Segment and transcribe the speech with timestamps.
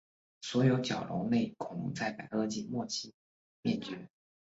[0.41, 3.13] 所有的角龙类恐龙在白垩纪末期
[3.61, 4.09] 灭绝。